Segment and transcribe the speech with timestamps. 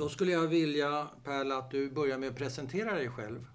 [0.00, 3.46] Då skulle jag vilja, Perla, att du börjar med att presentera dig själv.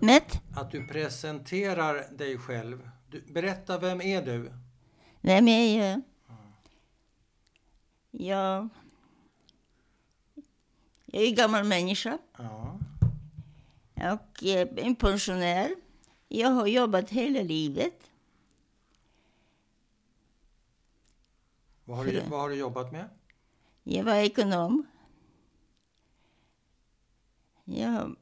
[0.00, 2.90] Met, Att du presenterar dig själv.
[3.10, 4.52] Du, berätta, vem är du?
[5.20, 6.02] vem är jag?
[8.10, 8.68] Jag,
[11.04, 12.78] jag är gammal människa Ja.
[14.12, 15.74] och jag är en pensionär.
[16.28, 18.10] Jag har jobbat hela livet.
[21.84, 23.08] Vad, har du, vad har du jobbat med?
[23.82, 24.86] Jag var ekonom.
[27.64, 28.16] Jag har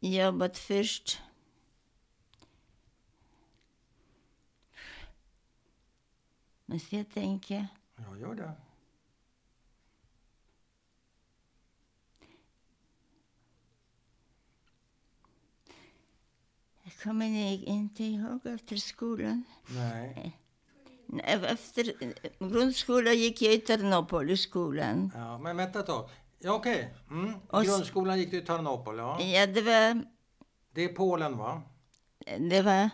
[0.00, 1.20] jobbat först
[6.72, 7.66] Måste jag tänka.
[7.96, 8.52] Ja, gör det.
[16.82, 17.26] Jag kommer
[17.68, 19.44] inte ihåg efter skolan.
[19.66, 20.38] Nej.
[21.24, 21.94] Efter
[22.38, 25.12] grundskolan gick jag i Ternopolisskolan.
[25.14, 26.10] Ja, men vänta ett tag.
[26.44, 26.94] Ja, okej.
[27.10, 27.34] Mm.
[27.48, 29.20] Och s- Grundskolan gick du i Tarnopol, ja.
[29.22, 30.04] Ja, det var...
[30.74, 31.62] Det är Polen, va?
[32.50, 32.90] Det var...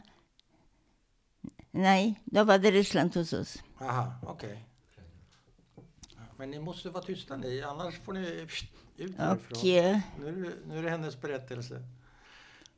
[1.71, 3.63] Nej, då var det Ryssland hos oss.
[3.81, 4.65] Aha, okej.
[6.17, 8.47] Ja, Men ni måste vara tysta ni, annars får ni
[8.97, 9.59] ut härifrån.
[9.77, 11.83] eh, Nu, nu är det hennes berättelse.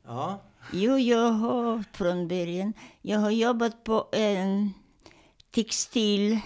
[0.05, 0.41] Ja,
[0.73, 2.73] jo, jag har från början...
[3.01, 4.73] Jag har jobbat på en
[5.51, 6.39] textil...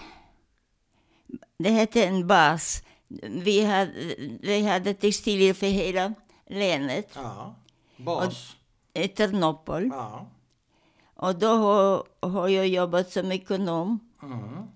[1.58, 2.84] Det hette en bas.
[3.44, 6.14] Vi hade, vi hade textilier för hela
[6.48, 7.56] länet, ja.
[7.98, 8.56] Bas.
[8.94, 9.88] i Ternopol.
[9.94, 10.28] Ja.
[11.14, 14.68] Och då har, har jag jobbat som ekonom Mm.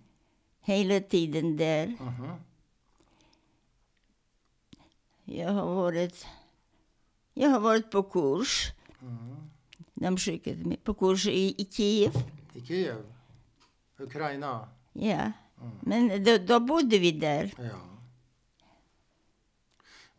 [0.62, 1.88] hela tiden där.
[1.88, 2.30] Mhm.
[5.26, 6.26] Jag har varit,
[7.34, 8.72] jag har varit på kurs.
[9.02, 9.36] Mm.
[9.94, 12.12] De skickade mig på kurs i, i Kiev.
[12.54, 13.04] I Kiev.
[13.98, 14.70] Ukraina.
[14.94, 15.32] Ja.
[15.82, 17.54] Men då, då bodde vi där.
[17.58, 17.80] Ja.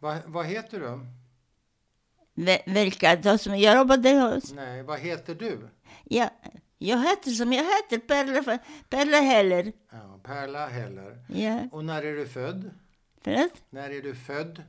[0.01, 1.01] Va, vad heter du?
[2.73, 4.53] Vilka då som jag jobbade hos.
[4.53, 5.69] Nej, vad heter du?
[6.05, 6.31] Ja,
[6.79, 9.73] jag heter som jag heter, Perla, Perla Heller.
[9.93, 11.25] Ja, Perla Heller.
[11.29, 12.71] Ja, Och när är du född?
[13.23, 13.53] förlåt?
[13.71, 14.63] När är du född?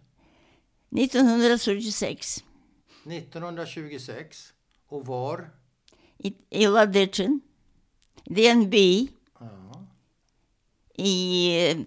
[0.97, 2.43] 1976.
[3.05, 4.53] 1926.
[4.87, 5.49] Och var?
[6.17, 7.41] I, i Ladichin.
[8.25, 9.09] Det är en by
[9.39, 9.85] Ja,
[10.95, 11.85] i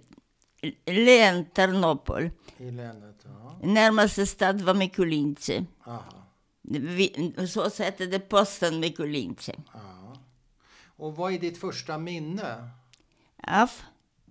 [0.87, 2.31] län Ternopol.
[2.59, 3.24] i länet.
[3.63, 5.67] Närmaste stad var Mikulince.
[6.63, 9.55] Vi, så hette posten Mikulince.
[10.97, 12.71] Och vad är ditt första minne?
[13.47, 13.71] Av?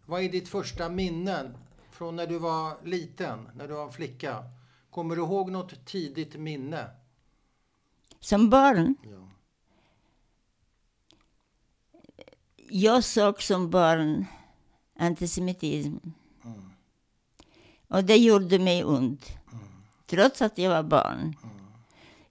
[0.05, 1.51] Vad är ditt första minne
[1.91, 4.43] från när du var liten, när du var flicka?
[4.89, 6.89] Kommer du ihåg något tidigt minne?
[8.19, 8.95] Som barn.
[9.03, 9.29] Ja.
[12.69, 14.25] Jag såg som barn
[14.99, 15.97] antisemitism.
[17.93, 19.25] Och det gjorde mig ont.
[20.05, 21.35] Trots att jag var barn.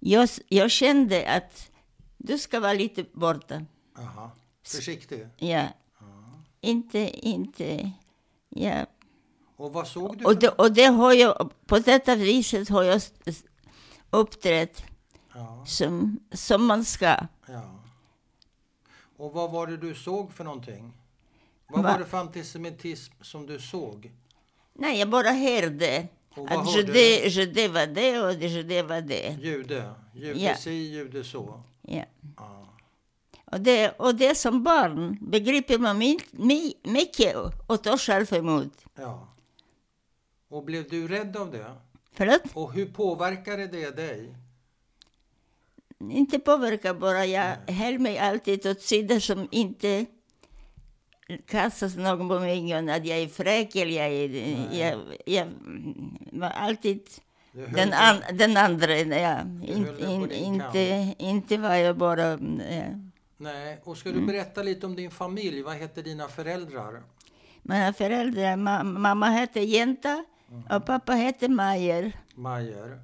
[0.01, 1.71] Jag, jag kände att
[2.17, 3.63] du ska vara lite borta.
[3.99, 4.31] Aha.
[4.67, 5.29] Försiktig.
[5.37, 5.67] Ja.
[6.61, 7.91] Inte, inte...
[8.49, 8.87] Ja.
[9.57, 10.25] Och vad såg du?
[10.25, 13.03] Och det, och det har jag, på detta viset har jag
[14.11, 14.85] uppträtt
[15.35, 17.17] Ja, som, som man ska.
[17.47, 17.63] ja.
[19.17, 20.93] Och vad var det du såg för någonting?
[21.69, 21.93] Vad Va?
[21.93, 24.11] var det för antisemitism som du såg?
[24.75, 29.37] Nej, jag bara hörde Och att jude, jude var det och jude var det.
[29.43, 29.95] Jude.
[30.15, 30.57] Jude Ja.
[30.57, 31.63] si, jude så.
[31.83, 32.05] Ja.
[32.37, 32.69] Ja.
[33.45, 38.85] Och, det, och det som barn begriper man my, my, mycket och tar själv emot.
[38.99, 39.29] ja.
[40.49, 41.73] Och blev du rädd av det?
[42.13, 42.43] Förlåt?
[42.55, 44.35] Och hur påverkade det dig?
[46.11, 50.07] Inte påverka bara, jag höll mig alltid åt sidan som inte
[51.39, 54.29] kastas någon på mig att jag är fräck eller jag är...
[54.79, 55.47] Jag, jag
[56.33, 57.01] var alltid
[57.53, 58.99] den, an, den andra.
[58.99, 59.41] Ja.
[59.41, 62.31] in, din inte, inte var jag bara...
[62.31, 62.85] Ja.
[63.37, 64.27] Nej, och ska du Mm.
[64.27, 65.63] berätta lite om din familj?
[65.63, 67.03] Vad heter dina föräldrar?
[67.63, 70.25] Mina föräldrar, ma, mamma hette Jenta
[70.71, 73.01] och pappa hette Mayer Mayer.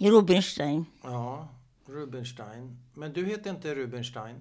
[0.00, 0.84] Rubinstein.
[1.02, 1.48] Ja,
[1.86, 2.78] Rubinstein.
[2.94, 4.36] Men du heter inte Rubinstein.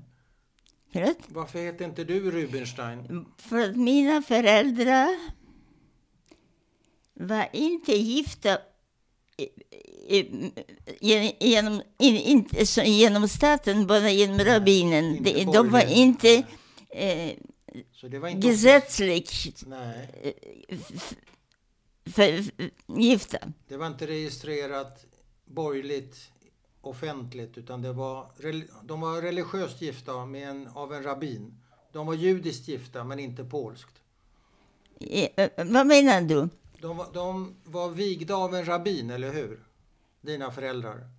[0.94, 1.18] Förlåt?
[1.28, 3.26] Varför heter inte du Rubinstein?
[3.38, 5.16] För att mina föräldrar
[7.14, 8.58] var inte gifta
[11.40, 15.24] genom, in, inte genom staten, bara genom rabbinen.
[15.24, 16.44] De, de var inte
[16.90, 17.32] eh,
[17.94, 18.48] Så det var inte...
[22.88, 23.38] gifta.
[23.68, 25.06] det var inte registrerat
[25.46, 26.31] borgerligt
[26.82, 28.32] offentligt utan det var,
[28.84, 31.54] de var religiöst gifta med en, av en rabbin.
[31.92, 34.02] De var judiskt gifta men inte polskt.
[35.00, 36.50] Eh, eh, vad menar du?
[36.82, 39.60] De, de var vigda av en rabbin, eller hur?
[40.22, 41.10] Dina föräldrar.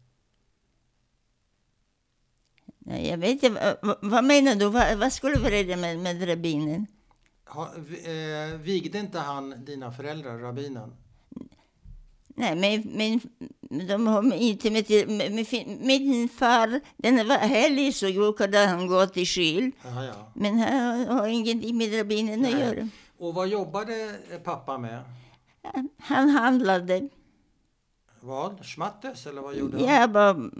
[2.79, 4.69] Nej, Jag vet inte, vad- menar du?
[4.69, 6.87] Vad, vad skulle du reda med, med rabbinen?
[7.47, 7.75] Ha,
[8.05, 10.97] eh, vigde inte han dina föräldrar, rabbinen?
[12.35, 15.33] Nej, men, men de har inte med, med,
[15.81, 19.71] med, min far, den var helig så brukade han gå till skil.
[19.85, 20.33] Ja, ja.
[20.35, 22.89] Men han har ingenting med rabbinen att göra.
[23.19, 24.15] Och vad jobbade
[24.45, 25.03] pappa med?
[25.99, 27.09] Han handlade.
[28.21, 28.65] Vad?
[28.65, 29.87] Schmattes, eller vad gjorde han?
[29.87, 30.51] Jag var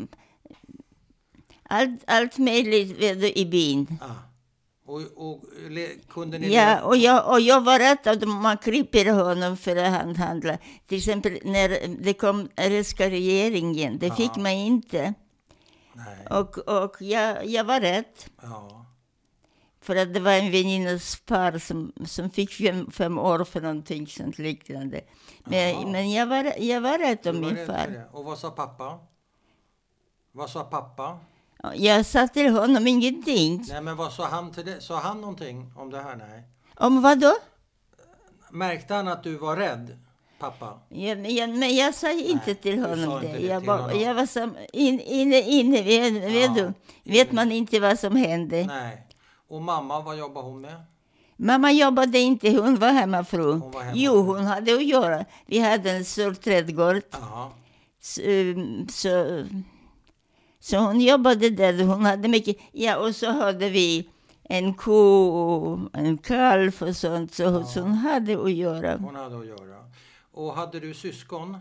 [1.63, 3.99] allt, allt möjligt i byn.
[4.01, 4.32] Ah.
[4.93, 5.41] Och, och
[6.09, 6.55] kunde ni...
[6.55, 10.59] Ja, och jag, och jag var rädd att man kryper honom för att han handlade.
[10.87, 14.43] Till exempel när det kom ryska regeringen, det fick Ja.
[14.43, 15.15] man inte.
[15.93, 16.27] Nej.
[16.31, 18.05] Och, och jag, jag var rädd.
[18.43, 18.87] Ja.
[19.81, 24.07] För att det var en väninnas par som, som fick fem, fem år för någonting
[24.07, 25.01] sånt liknande.
[25.45, 25.87] Men, Jaha.
[25.87, 28.09] men jag, var, jag var rädd om min far.
[28.13, 28.99] Och vad sa pappa?
[30.33, 31.19] Vad sa pappa?
[31.75, 33.65] Jag sa till honom ingenting.
[33.69, 34.81] Nej, men vad sa han till det?
[34.81, 36.17] Sa han någonting om det här?
[36.17, 36.43] Nej.
[36.77, 37.35] Om vad då?
[38.51, 39.99] Märkte han att du var rädd,
[40.39, 40.79] pappa?
[40.89, 43.27] Ja, men, jag, men jag sa inte Nej, till honom sa det.
[43.27, 44.01] inte det jag, var, honom.
[44.01, 46.73] jag var som in, inne, inne, vet, vet Ja,
[47.05, 48.65] du, vet man inte vad som hände.
[48.67, 49.07] Nej.
[49.49, 50.83] Och mamma, vad jobbar hon med?
[51.37, 53.53] Mamma jobbade inte, hon var hemmafru.
[53.53, 54.01] Hon var hemmafru.
[54.03, 55.25] Jo, hon hade att göra.
[55.47, 57.03] Vi hade en stor trädgård.
[58.01, 59.45] Så, um, så,
[60.63, 61.85] så hon jobbade där.
[61.85, 62.57] Hon hade mycket.
[62.73, 64.09] Ja, och så hade vi
[64.43, 67.35] en ko, en kalv och sånt.
[67.35, 68.97] Så, så hon hade att göra.
[68.97, 69.77] Hon hade att göra.
[70.33, 71.59] Och hade du syskon?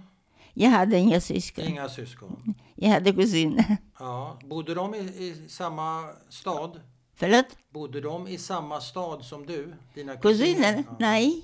[0.54, 1.66] Jag hade inga syskon.
[1.66, 2.54] Inga syskon.
[2.76, 3.78] Jag hade kusiner.
[4.00, 4.38] Ja.
[4.50, 6.82] Bodde de i, i samma stad?
[7.16, 7.46] Förlåt?
[7.70, 9.74] Bodde de i samma stad som du?
[9.96, 10.84] Dina Kusiner?
[10.88, 10.96] Ja.
[11.00, 11.44] Nej,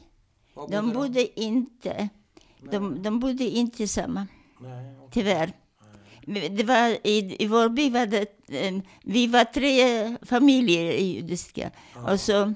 [0.53, 2.09] Var de bodde inte.
[2.71, 4.27] De, de bodde inte samma,
[4.59, 5.09] Nej, okej.
[5.11, 5.53] tyvärr.
[6.27, 11.71] Det var, i, I vår by var det, eh, vi var tre familjer judiska.
[12.07, 12.53] Och så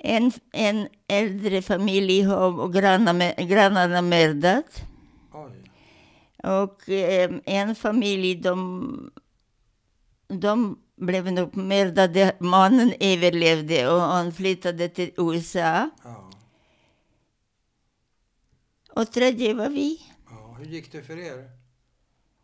[0.00, 4.82] en, en äldre familj har och grannar, grannarna mördat.
[6.42, 9.10] Och eh, en familj, de,
[10.28, 12.36] de blev nog mördade.
[12.40, 15.90] Mannen överlevde och han flyttade till USA.
[16.04, 16.30] Ja.
[18.92, 20.00] Och tredje var vi.
[20.30, 20.56] ja.
[20.58, 21.57] Hur gick det för er?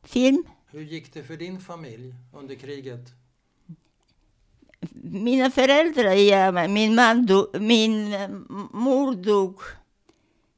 [0.04, 0.44] Film.
[0.70, 3.12] Hur gick det för din familj under kriget?
[5.02, 8.28] Mina föräldrar, ja, min man dog, min eh,
[8.72, 9.60] mor dog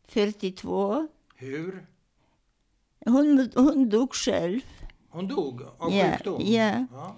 [0.08, 1.08] 42.
[1.34, 1.86] Hur?
[3.06, 4.60] Hon, hon dog själv.
[5.08, 6.42] Hon dog av Ja, sjukdom?
[6.44, 6.86] ja.
[6.92, 7.16] ja.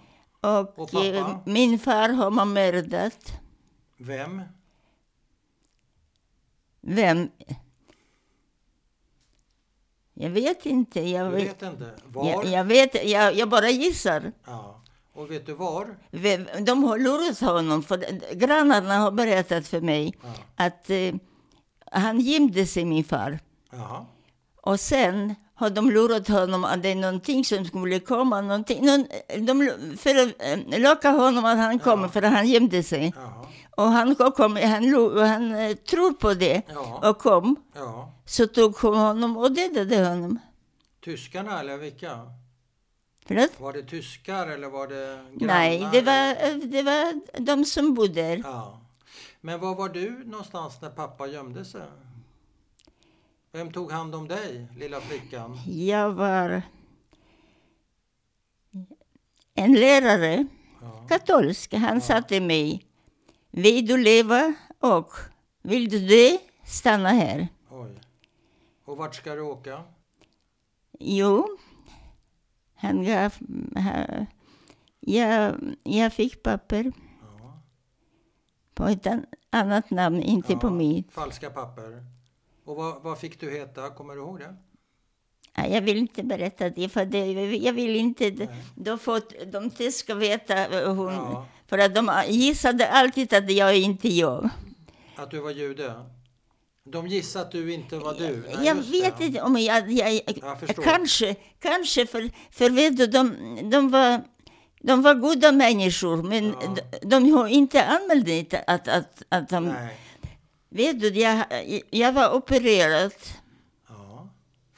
[0.61, 3.33] Och, Och eh, min far har man mördat.
[3.97, 4.43] Vem?
[6.81, 7.29] Vem?
[10.21, 11.01] Jag vet inte.
[11.01, 11.91] Jag vet, vet inte.
[12.07, 12.31] Var?
[12.31, 14.33] jag, jag, vet, jag, jag bara gissar.
[14.47, 14.81] Ja.
[15.15, 15.87] Och vet du var?
[16.61, 17.83] De har lurat honom.
[17.83, 20.29] För grannarna har berättat för mig Ja.
[20.65, 21.15] att eh,
[21.93, 23.39] han gömde sig, min far.
[23.73, 24.07] Jaha.
[24.63, 28.41] Och sen har de lurat honom att det är någonting som skulle komma.
[28.41, 29.07] Någonting, någon,
[29.47, 30.43] de för att
[30.73, 33.13] eh, locka honom att han kommer, för att han gömde sig.
[33.17, 33.47] Jaha.
[33.79, 37.09] Och han, kom, han, lo- han eh, tror på det Ja.
[37.11, 37.57] och kom.
[37.75, 38.13] Ja.
[38.25, 40.39] Så tog hon honom och dödade honom.
[41.05, 42.21] Tyskarna eller vilka?
[43.27, 43.61] Förlåt?
[43.61, 45.55] Var det tyskar eller var det grannar?
[45.55, 48.41] Nej, det var, eh, det var de som bodde där.
[48.45, 48.81] Ja.
[49.41, 51.83] Men var var du någonstans när pappa gömde sig?
[53.53, 55.59] Vem tog hand om dig, lilla flickan?
[55.67, 56.63] Jag var
[59.55, 60.47] en lärare,
[60.83, 61.07] Ja.
[61.09, 61.75] katolsk.
[61.75, 62.85] Han sa till mig,
[63.51, 65.13] vill du leva och
[65.63, 67.49] vill du dö, stanna här.
[67.71, 67.91] Oj.
[68.85, 69.83] Och vart ska du åka?
[71.01, 71.59] Jo,
[72.75, 73.35] han gav...
[73.75, 74.27] ha-
[75.01, 76.93] Jag, jag fick papper
[77.41, 77.61] Ja.
[78.75, 81.13] på ett an- annat namn, inte på Ja, mitt.
[81.13, 82.05] Falska papper.
[82.65, 83.91] Och vad, vad fick du heta?
[83.91, 84.57] Kommer du ihåg det?
[85.55, 88.49] Ja, Jag vill inte berätta det, för det, jag vill inte...
[88.75, 91.13] Då får de inte ska veta eh, hon...
[91.13, 91.47] Ja.
[91.69, 94.51] För att de gissade alltid att jag inte jag.
[95.17, 96.05] Att du var jude?
[96.85, 98.45] De gissade att du inte var du?
[98.57, 99.25] Nej, jag vet det.
[99.27, 99.93] inte om jag...
[99.93, 100.83] jag, Jag förstår.
[100.83, 103.35] kanske, kanske för, för vet du, de,
[103.71, 104.23] de, var,
[104.81, 106.75] de var goda människor, men Ja.
[107.03, 109.65] de, de har inte anmält att, att, att de...
[109.69, 109.97] Nej.
[110.71, 111.45] Vet du, jag,
[111.91, 113.13] jag var opererad.
[113.89, 114.29] Ja.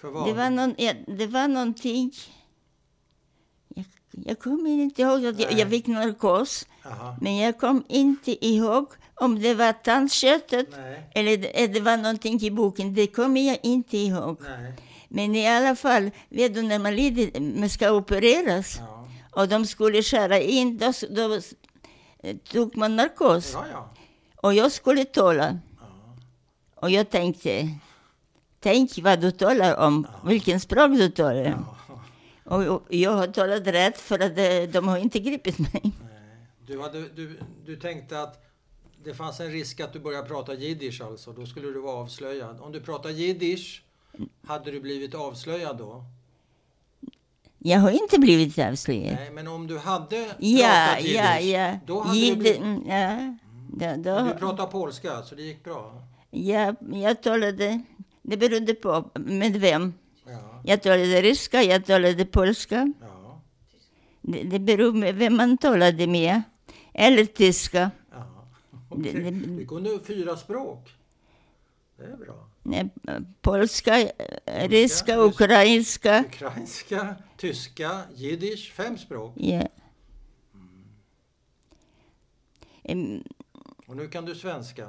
[0.01, 0.29] För vad?
[0.29, 0.75] Det var, någon,
[1.19, 2.13] det var någonting...
[3.75, 6.67] Jag, jag kommer inte ihåg att jag, jag fick narkos.
[6.85, 7.17] Jaha.
[7.21, 11.11] Men jag kom inte ihåg om det var tandköttet Nej.
[11.15, 12.95] eller det, det var någonting i boken.
[12.95, 14.37] Det kommer jag inte ihåg.
[14.41, 14.73] Nej.
[15.09, 19.09] Men i alla fall, vet du när man, lider, man ska opereras Ja.
[19.31, 21.35] och de skulle skära in, då, då
[22.23, 23.51] eh, tog man narkos.
[23.55, 23.91] Ja, ja.
[24.37, 25.59] Och jag skulle tala.
[25.81, 25.87] ja.
[26.75, 27.69] Och jag tänkte,
[28.61, 31.67] tänk vad du talar om, vilken språk du talar om.
[32.45, 32.71] ja.
[32.71, 35.81] Och jag har talat rätt för att de, de har inte gripit mig.
[35.83, 35.93] Nej.
[36.71, 38.45] Du, hade, du, du tänkte att
[39.05, 41.33] det fanns en risk att du började prata jiddisch alltså.
[41.33, 42.61] Då skulle du vara avslöjad.
[42.61, 43.83] Om du pratar jiddisch,
[44.47, 46.05] hade du blivit avslöjad då?
[47.59, 49.15] Jag har inte blivit avslöjad.
[49.15, 51.79] Nej, men om du hade Ja, pratat jiddisch, ja, ja.
[51.87, 52.61] då hade Jid- du blivit...
[52.61, 53.37] mm, ja.
[53.73, 56.03] Då, Du då, pratar polska, så det gick bra?
[56.31, 57.81] jag, jag talade,
[58.23, 59.95] det berodde på med vem.
[60.27, 60.63] Ja.
[60.65, 62.93] Jag talade ryska, jag talade polska.
[63.01, 63.41] Ja.
[64.23, 66.43] Det, det beror med vem man talade med.
[66.95, 67.91] Eller tyska.
[68.11, 68.49] ja.
[68.89, 69.13] Okej.
[69.13, 70.89] Det- det- kunde fyra språk.
[71.97, 72.47] Det är bra.
[73.41, 74.11] Polska,
[74.47, 76.25] ryska, ukrainska.
[76.29, 79.33] Ukrainska, tyska, jiddisch, fem språk.
[79.37, 79.69] Ja.
[82.83, 83.23] Em,
[83.87, 84.89] Och nu kan du svenska.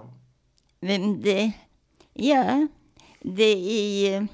[0.79, 1.51] Vem det...
[2.13, 2.67] Ja,
[3.21, 3.43] det
[4.07, 4.27] är...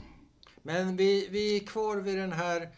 [0.63, 2.69] Men vi, vi är kvar vid den här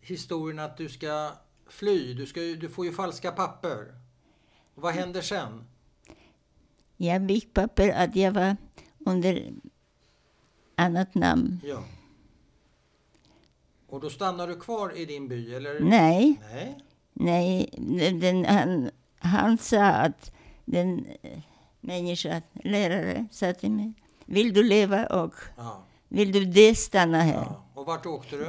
[0.00, 1.32] historien att du ska
[1.68, 2.14] fly.
[2.14, 3.94] Du, ska, du får ju falska papper.
[4.74, 5.64] Vad händer sen?
[6.96, 8.56] Jag fick papper att jag var
[9.06, 9.52] under
[10.76, 11.60] annat namn.
[11.64, 11.82] Ja.
[13.88, 15.80] Och då stannar du kvar i din by, eller?
[15.80, 16.78] Nej, Nej.
[17.12, 17.70] nej.
[18.20, 20.32] Den, han, han sa att
[20.64, 21.38] den eh,
[21.80, 23.92] människan, lärare, sa till mig,
[24.24, 25.84] vill du leva och Ja.
[26.08, 27.34] vill du det stanna här?
[27.34, 27.64] ja.
[27.74, 28.48] Och vart åkte du?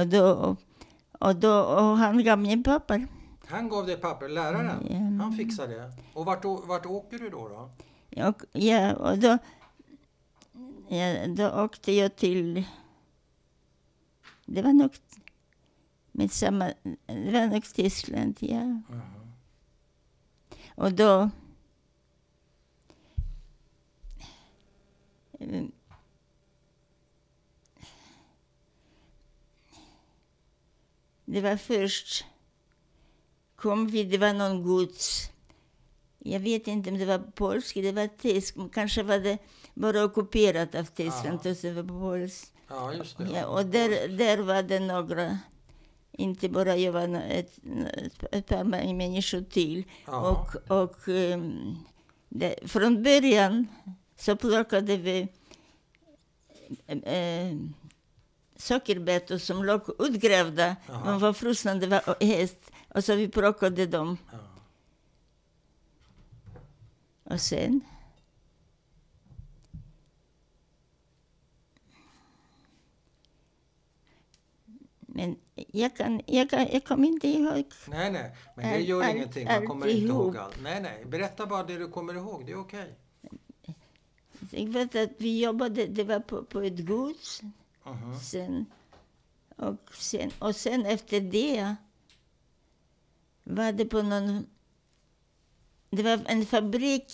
[0.00, 0.56] Och, då,
[1.18, 3.06] och, då, och han gav mig papper.
[3.50, 4.86] Han gav dig papper, läraren.
[4.90, 5.22] Ja.
[5.24, 5.92] Han fixade det.
[6.14, 7.48] Och vart, vart åker du då?
[7.48, 7.70] då?
[8.52, 9.38] Ja, och då,
[10.88, 12.64] ja, då åkte jag till...
[14.46, 14.90] Det var nog
[16.12, 16.72] med samma...
[17.06, 18.82] Det var nog Tyskland, ja.
[20.74, 21.30] Och då...
[31.24, 32.24] Det var först...
[33.60, 35.30] Kom vi, det var någon gods.
[36.18, 38.56] Jag vet inte om det var polsk, det var tysk.
[38.72, 39.38] Kanske var det
[39.74, 42.52] bara ockuperat av Tyskland och så var polskt.
[42.68, 43.28] Ja, just det.
[43.34, 45.38] Ja, och där, där var det några,
[46.12, 47.58] inte bara jag, var ett,
[48.32, 49.84] ett, par människor till.
[50.06, 50.30] Ja.
[50.30, 51.76] Och, och ehm,
[52.28, 53.68] det, från början
[54.16, 55.28] så plockade vi
[56.86, 57.56] äh,
[58.56, 60.76] sockerbetor som låg utgrävda.
[60.86, 61.10] Jaha.
[61.10, 62.70] De var frusna, det var häst.
[62.94, 64.18] Och så vi plockade dem.
[64.32, 64.38] Ja.
[67.34, 67.80] Och sen...
[75.00, 77.64] Men jag, kan, jag, kan, jag kommer inte ihåg.
[77.88, 78.36] Nej, nej.
[78.56, 79.46] Men det gör all- ingenting.
[79.46, 80.24] Man kommer inte alltihop.
[80.26, 80.62] ihåg allt.
[80.62, 81.04] Nej, nej.
[81.04, 82.46] Berätta bara det du kommer ihåg.
[82.46, 82.94] Det är okej.
[84.50, 87.42] Jag vet att vi jobbade, det var på, på ett gods.
[87.84, 88.18] Mhm.
[88.20, 88.66] Sen,
[89.56, 91.76] och, sen, och sen efter det
[93.50, 94.46] var det på någon...
[95.90, 97.12] Det var en fabrik.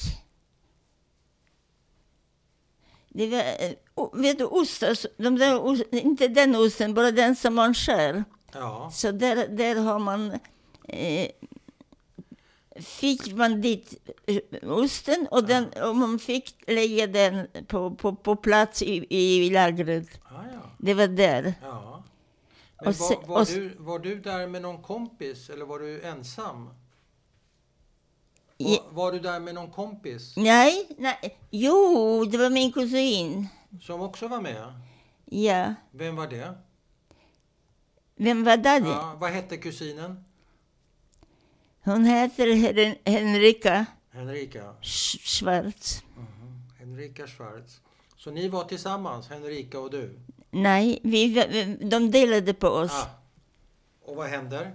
[3.09, 7.37] Det var, eh, vet du, ostar, så- de där, ost, inte den osten, bara den
[7.37, 8.25] som man skär.
[8.53, 8.91] Ja.
[8.93, 10.33] Så där, där har man...
[10.89, 11.29] Eh,
[12.81, 18.37] fick man dit eh, osten och, den, och man fick lägga den på, på, på
[18.37, 20.09] plats i, i lagret.
[20.31, 20.61] Ja, ja.
[20.79, 21.55] Det var där.
[21.63, 21.96] ja.
[22.87, 26.71] Men var, var, och- du, var du där med någon kompis eller var du ensam?
[28.59, 31.39] Var, var du där med någon kompis Nej, nej.
[31.51, 33.49] Jo, det var min kusin.
[33.83, 34.73] som också var med?
[35.25, 35.75] Ja.
[35.91, 36.55] Vem var det?
[38.17, 38.79] Vem var det?
[38.79, 40.25] Ja, vad hette kusinen?
[41.85, 44.75] Hon heter Hen- Henrika Henrika.
[44.83, 46.03] Sch- Schwarz.
[46.17, 46.63] Mhm.
[46.79, 47.81] Henrika Schwarz.
[48.17, 50.19] Så ni var tillsammans, Henrika och du?
[50.63, 51.29] Nej, vi,
[51.81, 52.93] de delade på oss.
[52.93, 53.09] Ah.
[54.05, 54.75] Och vad händer?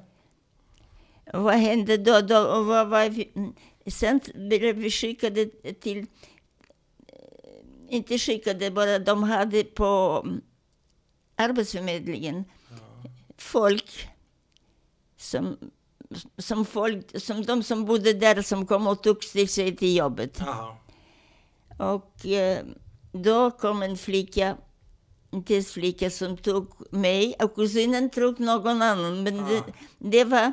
[1.33, 2.21] Och Vad hände då?
[2.21, 3.53] då och vad vi, mm,
[3.87, 5.45] sen blev vi skickade
[5.79, 5.97] till...
[7.07, 10.41] eh, Inte skickade, bara de hade på mm,
[11.35, 12.45] Arbetsförmedlingen
[13.37, 14.09] folk
[15.17, 15.57] som,
[16.37, 20.37] som, folk, som de som bodde där som kom och tog sig till jobbet.
[20.39, 20.75] Jaha.
[21.79, 22.65] Och eh,
[23.11, 24.57] då kom en flicka,
[25.45, 29.23] tysk flicka som tog mig och kusinen tog någon annan.
[29.23, 29.63] Men det, Ah.
[29.99, 30.51] det var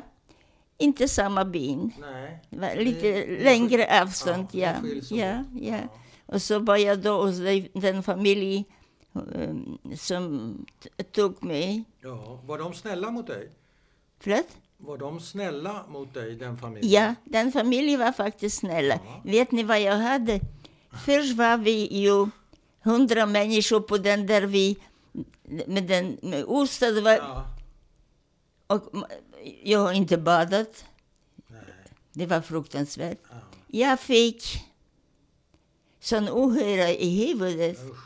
[0.77, 1.91] inte samma byn.
[2.01, 2.43] Nej.
[2.49, 4.73] Det var lite ni längre skil- avstånd, ni ja.
[5.09, 5.79] Ja, ja.
[6.25, 8.65] Och så var jag då hos de- den familj
[9.15, 9.55] eh,
[9.97, 10.55] som
[11.11, 11.83] tog mig.
[12.01, 12.39] Ja.
[12.45, 13.49] Var de snälla mot dig?
[14.19, 14.47] Förlåt?
[14.77, 16.91] Var de snälla mot dig, den familjen?
[16.91, 18.99] Ja, den familjen var faktiskt snälla.
[19.23, 20.39] Vet ni vad jag hade?
[21.05, 22.27] Först var vi ju
[22.83, 24.77] hundra människor på den där vi
[25.67, 27.45] med den med Orstad var, Ja.
[28.67, 28.83] och
[29.63, 30.85] jag har inte badat.
[31.47, 31.61] Nej.
[32.13, 33.17] Det var fruktansvärt.
[33.29, 33.35] Ja.
[33.67, 34.43] Jag fick
[35.99, 37.77] sån ohyra i huvudet.
[37.85, 37.97] Usch.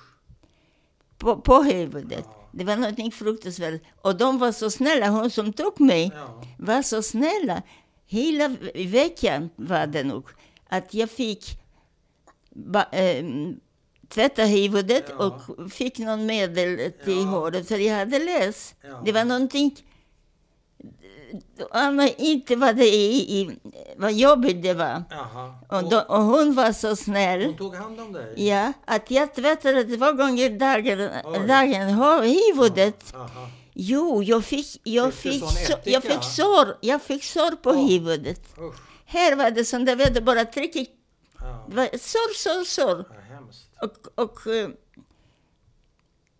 [1.17, 2.25] På, på huvudet.
[2.25, 2.49] Ja.
[2.51, 3.81] Det var någonting fruktansvärt.
[4.01, 6.11] Och de var så snälla, hon som tog mig
[6.57, 7.61] var så snälla.
[8.05, 10.25] Hela ve- veckan var det nog.
[10.69, 11.45] Att jag fick
[12.49, 13.59] ba, ähm,
[14.13, 15.15] tvätta huvudet Ja.
[15.25, 17.23] och fick någon medel till Ja.
[17.23, 17.67] håret.
[17.67, 18.75] För jag hade läst.
[18.81, 19.01] Ja.
[19.05, 19.75] Det var någonting...
[21.71, 23.57] Anna, inte vad det i, i,
[23.97, 25.03] vad jobbigt det var.
[25.69, 27.53] Och, då, och hon var så hon snäll.
[27.57, 28.33] tog hand om dig?
[28.47, 31.47] Ja, att jag tvättade två gånger dagen, Oj.
[31.47, 31.89] dagen
[32.21, 33.03] huvudet.
[33.13, 33.49] Jaha.
[33.73, 36.77] Jo, jag fick, jag Fick du så, jag fick sår.
[36.81, 37.77] Jag fick sår på Ja.
[37.87, 38.41] huvudet.
[38.59, 38.75] Usch.
[39.05, 40.79] Här var det som var, det bara tryckte.
[41.39, 41.65] Ja.
[41.69, 43.05] Det var sår, sår, sår.
[43.83, 43.89] Ja.
[44.15, 44.69] Och, och eh,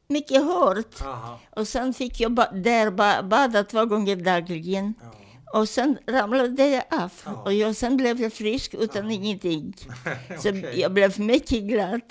[0.08, 0.96] mycket hårt.
[1.00, 1.40] Jaha.
[1.50, 4.94] Och sen fick jag ba, där ba, bada två gånger dagligen.
[5.02, 5.60] Ja.
[5.60, 7.12] Och sen ramlade jag av.
[7.26, 7.42] Ja.
[7.46, 9.74] Och jag, sen blev jag frisk utan ingenting.
[10.40, 10.80] Så Okej.
[10.80, 12.02] jag blev mycket glad.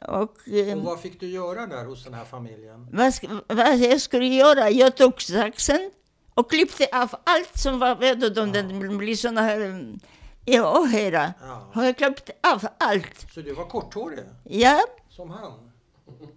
[0.00, 0.18] Ja.
[0.22, 2.88] Och, eh, Och vad fick du göra där hos den här familjen?
[2.92, 3.14] vad,
[3.48, 4.70] vad jag skulle göra?
[4.70, 5.90] Jag tog saxen
[6.34, 10.00] och klippte av allt som var vet du, det blir såna här mm,
[10.44, 11.32] ja, åhöra.
[11.40, 11.68] Ja.
[11.72, 13.26] Har jag klippt av allt?
[13.34, 14.18] Så du var korthårig?
[14.44, 15.52] Ja, Som han?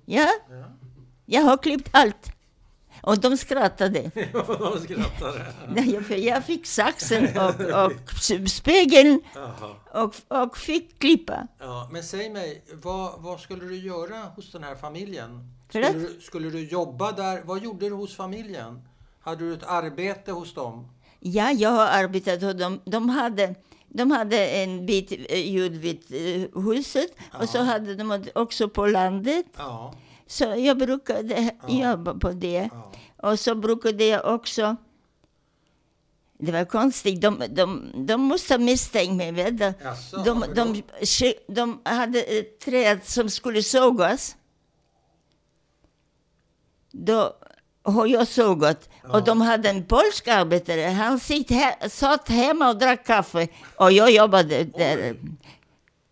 [0.05, 0.63] ja, Ja.
[1.25, 2.31] jag har klippt allt.
[3.01, 4.01] Och de skrattade.
[4.33, 5.45] De skrattade.
[5.69, 7.91] Nej, för jag fick saxen och, och
[8.49, 9.21] spegeln
[9.93, 11.47] och, och fick klippa.
[11.59, 15.53] Ja, men säg mig, vad, vad skulle du göra hos den här familjen?
[15.69, 17.41] Skulle du, skulle du jobba där?
[17.45, 18.81] Vad gjorde du hos familjen?
[19.21, 20.87] Hade du ett arbete hos dem?
[21.19, 23.55] Ja, jag har arbetat och de, de hade
[23.89, 27.63] de hade en bit eh, jord vid eh, huset och så Ja.
[27.63, 29.45] hade de också på landet.
[29.57, 29.93] Ja.
[30.27, 31.89] Så jag brukade Ja.
[31.91, 32.69] jobba på det.
[32.71, 32.91] ja.
[33.31, 34.75] Och så brukade jag också...
[36.39, 37.21] Det var konstigt.
[37.21, 39.31] De, de, de måste ha misstänkt mig.
[39.31, 39.73] Vet du?
[39.83, 40.83] Jaså, De, de,
[41.17, 41.33] då?
[41.53, 44.35] de hade ett träd som skulle sågas.
[46.91, 47.33] Då
[47.91, 48.89] har jag sågat.
[49.03, 49.09] Ja.
[49.17, 50.81] Och de hade en polsk arbetare.
[50.81, 53.47] Han sitt he, satt hemma och drack kaffe.
[53.75, 54.97] Och jag jobbade där.
[55.11, 55.19] Oj.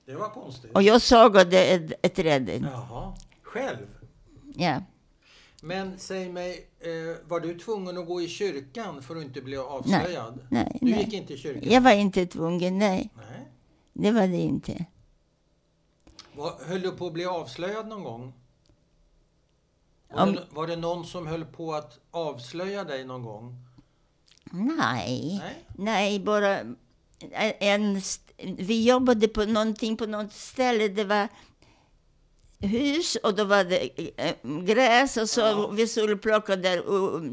[0.05, 0.71] Det var konstigt.
[0.73, 2.49] Och jag sågade ett, ett träd.
[2.49, 3.13] Jaha.
[3.43, 3.88] Själv?
[4.55, 4.81] Ja.
[5.61, 9.57] Men säg mig, eh, var du tvungen att gå i kyrkan för att inte bli
[9.57, 10.39] avslöjad?
[10.49, 10.99] Nej, Du nej.
[11.03, 11.71] gick inte i kyrkan?
[11.71, 13.09] Jag var inte tvungen, nej.
[13.15, 13.47] Nej.
[13.93, 14.85] Det var det inte.
[16.35, 18.33] Var, höll du på att bli avslöjad någon gång?
[20.15, 23.56] Var, det, var det någon som höll på att avslöja dig någon gång?
[24.51, 25.41] Nej.
[25.43, 25.65] Nej?
[25.78, 26.60] Nej, bara
[27.60, 28.01] en,
[28.38, 30.88] vi jobbade på någonting på något ställe.
[30.88, 31.28] Det var
[32.60, 35.68] hus och då var det eh, gräs och så Ja.
[35.68, 36.78] vi skulle plocka där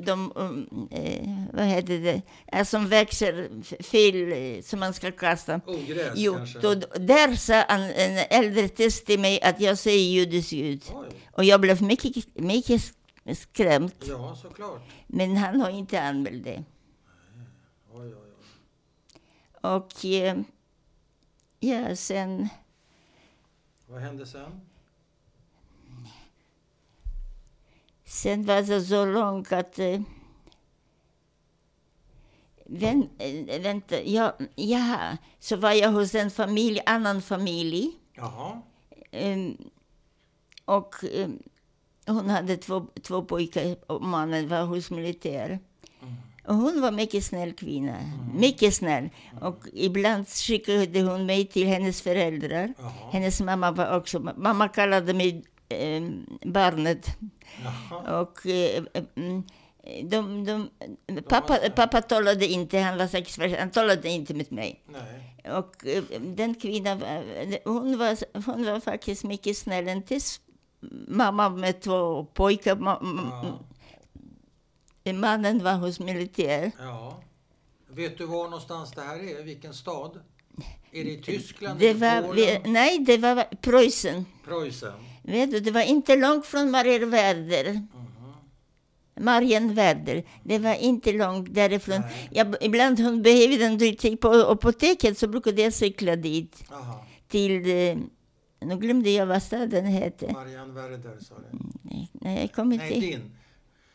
[0.05, 3.49] de, um, eh, vad heter det, eh, som växer
[3.83, 5.61] fel eh, som man ska kasta.
[5.67, 6.59] Ogräs Jo, kanske?
[6.61, 10.93] då, där sa en, en äldre test till mig att jag ser judisk ut.
[10.95, 11.09] Oj.
[11.33, 12.83] Och jag blev mycket, mycket
[13.35, 13.93] skrämd.
[14.09, 14.83] Ja, såklart.
[15.07, 16.65] Men han har inte anmält det.
[17.95, 18.33] Oj, oj.
[19.61, 20.37] Och eh,
[21.61, 22.49] ja, sen...
[23.87, 24.61] Vad hände sen?
[28.13, 29.79] Sen var det så långt att...
[29.79, 30.01] Eh,
[32.81, 37.91] eh, vänta, ja, ja, så var jag hos en familj, annan familj.
[38.15, 38.63] Jaha.
[39.11, 39.57] Ehm,
[40.65, 41.39] och ehm,
[42.07, 45.59] hon hade två, två pojkar och mannen var hos militär.
[46.47, 47.97] Och hon var mycket snäll kvinna.
[48.35, 49.09] Mycket snäll.
[49.41, 52.75] Och ibland skickade hon mig till hennes föräldrar.
[52.79, 53.11] Jaha.
[53.13, 54.21] Hennes mamma var också...
[54.21, 57.07] Mamma kallade mig ehm, barnet.
[57.65, 58.21] Jaha.
[58.21, 58.83] Och eh,
[59.17, 59.43] mm,
[60.05, 60.69] de, de,
[61.29, 64.83] pappa, pappa talade inte, han var sex han talade inte med mig.
[64.87, 65.53] Nej.
[65.57, 69.89] Och eh, den kvinnan, var- hon var, hon var faktiskt mycket snäll.
[69.89, 70.41] En tills
[71.09, 72.99] mamma med två pojkar, ma,
[75.05, 75.13] Ja.
[75.13, 76.71] mannen var hos militär.
[76.79, 77.21] ja.
[77.95, 79.43] Vet du var någonstans det här är?
[79.43, 80.21] Vilken stad?
[80.93, 81.81] Är det i Tyskland?
[81.81, 82.63] Det var, Polen?
[82.73, 84.27] nej, det var Preussen.
[84.45, 84.93] Preussen?
[85.23, 87.73] Vet du, det var inte långt från Marievärder.
[87.73, 88.13] Mhm.
[89.25, 90.25] Marienwerder.
[90.45, 92.01] Det var inte långt därifrån.
[92.01, 92.29] Nej.
[92.31, 96.65] Jag, ibland hon behövde en dryg på apoteket så brukade jag cykla dit.
[96.71, 97.07] Aha.
[97.29, 97.99] Till, eh,
[98.67, 100.33] nu glömde jag vad staden hette.
[100.33, 101.59] Marianne Werder sa det.
[101.83, 103.07] Nej, nej, jag Nej, inte...
[103.07, 103.37] din.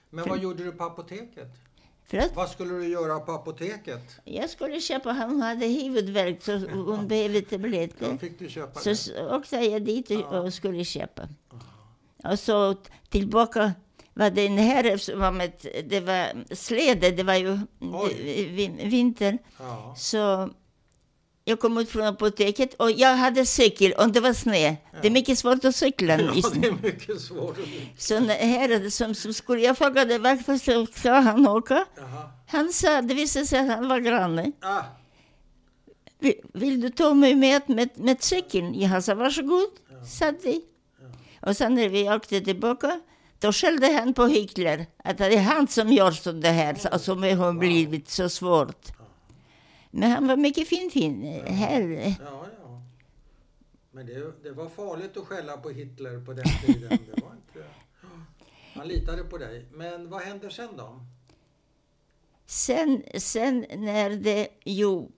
[0.09, 1.66] Men vad gjorde du på apoteket?
[2.09, 2.31] Förlåt?
[2.35, 4.19] Vad skulle du göra på apoteket?
[4.25, 8.17] Jag skulle köpa, han hade huvudvärk så hon behövde tabletter.
[8.17, 9.35] fick du köpa Så det.
[9.35, 10.39] åkte jag dit och, Ja.
[10.39, 11.27] och skulle köpa.
[12.23, 12.75] Och så
[13.09, 13.73] tillbaka
[14.13, 15.51] var det en herre som var med,
[15.89, 18.13] det var släde, det var ju Oj.
[18.51, 19.37] vi- vinter.
[19.59, 19.95] Ja.
[19.97, 20.49] Så
[21.47, 24.75] jag kom ut från apoteket och jag hade cykel och det var snö.
[25.01, 27.57] Det är mycket svårt att cykla ja, det är mycket svårt.
[27.97, 31.85] Så herren som, som skulle, jag frågade varför så ska han åka?
[31.97, 32.29] Jaha.
[32.47, 34.51] Han sa, det visade sig att han var granne.
[34.61, 34.81] Ah,
[36.19, 38.79] Vill, vill du ta mig med, med, med cykeln?
[38.79, 39.69] Jag sa varsågod,
[40.19, 40.61] satt vi.
[41.41, 42.99] Och sen när vi åkte tillbaka,
[43.39, 44.85] då skällde han på Hitler.
[45.03, 48.96] Att det är han som gör så det här, så, som har blivit så svårt.
[49.91, 52.15] Men han var mycket fin, fin herre.
[52.19, 52.81] ja, ja.
[53.91, 56.89] Men det, det var farligt att skälla på Hitler på den tiden.
[56.89, 57.67] Det var inte...
[58.73, 59.65] Han litade på dig.
[59.71, 60.99] Men vad hände sen då?
[62.45, 65.11] Sen, sen när det jo,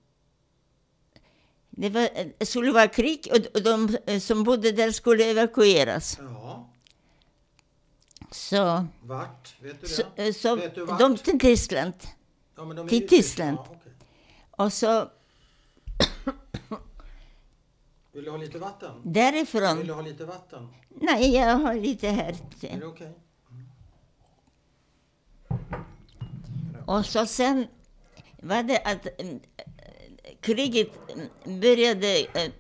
[1.70, 6.18] det var, det skulle vara krig och de eh, som bodde där skulle evakueras.
[6.22, 6.70] Ja,
[8.32, 9.56] Så, vart?
[9.62, 10.28] Vet du så, det?
[10.28, 11.00] eh, så Vet du vart?
[11.00, 11.94] de till Tyskland.
[12.56, 13.58] ja, de till Tyskland.
[13.58, 13.79] Ja.
[14.60, 15.10] Och så
[18.12, 18.92] Vill du ha lite vatten?
[19.04, 20.68] därifrån, Vill du ha lite vatten?
[20.90, 22.36] nej jag har lite här.
[22.62, 23.14] Är det okej?
[26.86, 27.68] Och så sen
[28.42, 29.40] var det att mm,
[30.42, 32.52] kriget mm, började eh,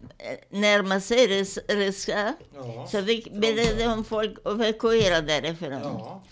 [0.50, 2.34] närma sig Rys- ryska.
[2.56, 2.88] Ja.
[2.88, 5.72] Så vi började om folk evakuera därifrån.
[5.72, 6.24] Ja.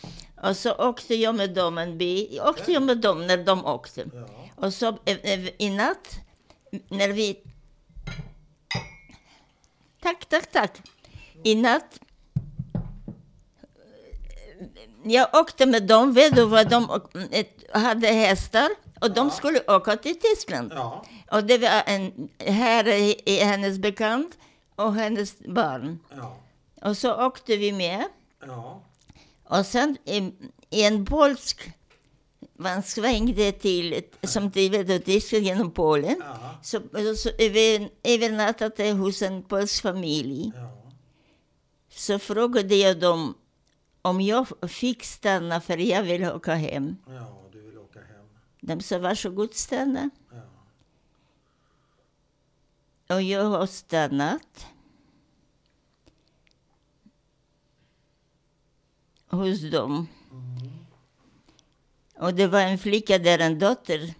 [0.50, 2.42] Och så åkte jag med dem en bil.
[2.46, 4.06] Åkte jag med dem när de åkte.
[4.14, 4.47] ja.
[4.58, 6.20] Och så eh, eh, i natt,
[6.90, 7.40] när vi...
[10.02, 10.82] Tack, tack, tack.
[11.44, 12.00] I natt...
[15.04, 17.02] Jag åkte med dem, vet du vad de
[17.74, 18.70] hade hästar
[19.02, 20.72] och de skulle åka till Tyskland.
[20.76, 21.06] Ja.
[21.32, 24.38] Och det var en herre, i- hennes bekant
[24.76, 26.00] och hennes barn.
[26.16, 26.38] Ja.
[26.82, 28.04] Och så åkte vi med.
[28.48, 28.82] Ja.
[29.44, 30.18] Och sen i,
[30.70, 31.72] i en polsk,
[32.58, 36.16] man svängde till, som du, Tyskland genom Polen.
[36.20, 36.60] Ja.
[36.64, 36.82] Så,
[37.16, 40.52] så över, övernattade hos en polsk familj.
[40.56, 40.84] Ja.
[41.90, 43.34] Så frågade jag dem
[44.02, 46.98] om jag fick stanna för jag vill åka hem.
[47.08, 48.26] Ja, du vill åka hem.
[48.62, 50.10] De sa varsågod stanna.
[50.32, 50.42] Ja.
[53.16, 54.68] Och jag har stannat.
[59.30, 60.08] Hos dem.
[62.20, 64.14] Och det var en flicka där, en dotter,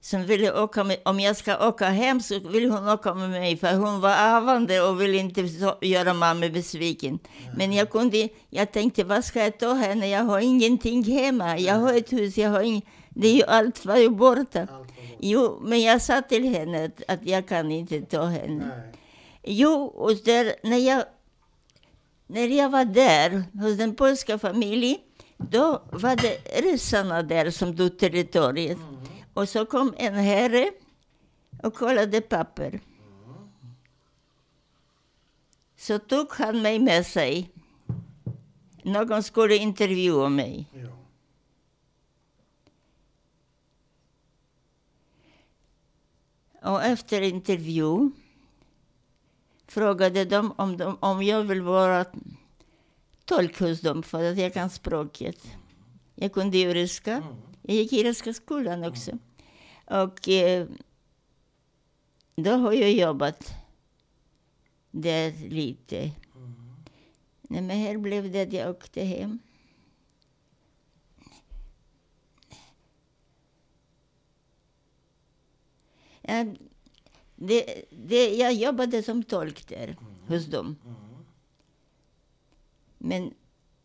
[0.00, 3.56] som ville åka med, om jag ska åka hem så vill hon åka med mig
[3.56, 7.18] för hon var avande och ville inte så, göra mamma besviken.
[7.56, 10.08] Men jag kunde, jag tänkte vad ska jag ta henne?
[10.08, 11.58] Jag har ingenting hemma.
[11.58, 14.60] Jag har ett hus, jag har ing, det är ju allt var ju borta.
[14.60, 14.86] Allt var.
[15.20, 18.64] Jo, men jag sa till henne att, att jag kan inte ta henne.
[18.66, 18.92] Nej.
[19.42, 21.04] Jo, och där, när, jag,
[22.26, 24.98] när jag var där hos den polska familjen,
[25.36, 28.78] då var det ryssarna där som tog territoriet.
[29.34, 30.70] Och så kom en herre
[31.62, 32.80] och kollade papper.
[35.76, 37.50] Så tog han mig med sig.
[38.82, 40.66] Någon skulle intervjua mig.
[40.72, 40.96] Ja.
[46.72, 48.10] Och efter intervju
[49.66, 52.04] frågade de om, de om jag vill vara
[53.26, 55.46] tolk hos dem för att jag kan språket.
[56.14, 57.22] Jag kunde ju ryska.
[57.62, 59.18] Jag gick i ryska skolan också.
[59.84, 60.68] Och eh,
[62.36, 63.54] då har jag jobbat
[64.90, 65.98] där lite.
[66.34, 66.54] Mm.
[67.42, 69.38] Nej, men här blev det att jag åkte hem.
[76.22, 76.46] Ja,
[77.36, 79.96] det, det, jag jobbade som tolk där
[80.28, 80.76] hos dem.
[80.84, 81.05] Mm.
[83.06, 83.34] Men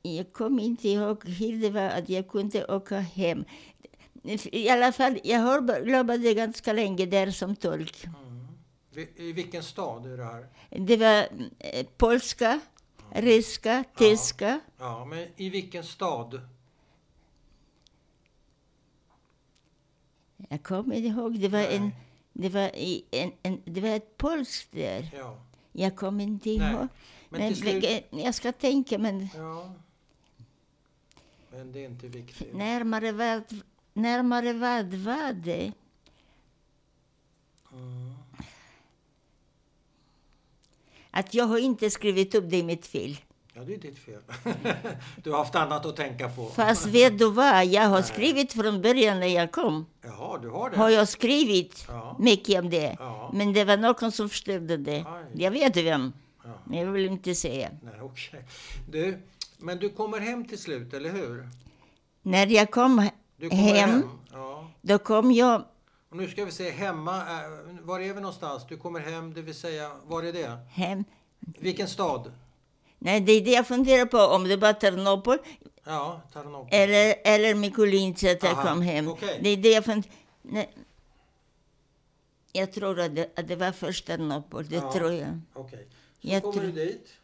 [0.01, 3.45] jag kommer inte ihåg hur det var att jag kunde åka hem.
[4.51, 8.05] I alla fall, jag jobbade ganska länge där som tolk.
[8.05, 8.47] Mm.
[9.15, 10.47] I vilken stad är det här?
[10.69, 11.27] Det var
[11.59, 12.59] eh, polska,
[13.11, 14.59] ryska, tyska.
[14.79, 16.41] Ja, men i vilken stad?
[20.49, 21.95] Jag kommer inte ihåg, det var, en, Nej.
[22.33, 25.09] det var, i en, en, det var ett polskt där.
[25.17, 25.37] Ja.
[25.71, 26.79] Jag kommer inte Nej, ihåg.
[26.79, 26.89] men
[27.39, 29.73] Men, slut- jag ska tänka, men ja.
[31.51, 32.53] Men det är inte viktigt.
[32.55, 33.43] Närmare vad,
[33.93, 35.71] närmare vad var det?
[37.73, 38.13] Mm.
[41.11, 43.17] Att jag har inte skrivit upp det i mitt fel.
[43.53, 44.21] Ja, det är ditt fel.
[45.23, 46.45] du har haft annat att tänka på.
[46.49, 47.65] Fast vet du vad?
[47.65, 48.03] Jag har Nej.
[48.03, 49.85] skrivit från början när jag kom.
[50.01, 50.77] Jaha, du har det?
[50.77, 52.15] Har jag skrivit Ja.
[52.19, 52.95] mycket om det.
[52.99, 53.31] Ja.
[53.33, 55.05] Men det var någon som förstörde det.
[55.07, 55.25] Aj.
[55.35, 56.13] Jag vet vem.
[56.43, 56.49] Ja.
[56.65, 57.69] Men jag vill inte säga.
[57.81, 58.43] Nej, okej.
[58.89, 59.17] Du,
[59.57, 61.49] men du kommer hem till slut, eller hur?
[62.21, 64.71] När jag kom kommer hem, Ja.
[64.81, 65.63] då kom jag
[66.09, 67.49] Och nu ska vi se, hemma, eh,
[67.81, 68.65] var är vi någonstans?
[68.69, 70.57] Du kommer hem, det vill säga, var är det?
[70.69, 71.03] hem.
[71.39, 72.31] Vilken stad?
[72.99, 74.17] Nej, det är det jag funderar på.
[74.17, 75.37] Om det var Ternopol
[75.83, 76.67] Ja, Tarnopol.
[76.71, 79.07] eller, eller Mikulince att jag kom hem.
[79.07, 79.39] okej.
[79.43, 80.69] Det är det jag funderar Nej.
[82.53, 84.67] Jag tror att det, att det var först Ternopol.
[84.67, 84.91] Det Ja.
[84.93, 85.39] tror jag.
[85.53, 85.87] Okej.
[86.21, 87.17] Så Jag kommer du dit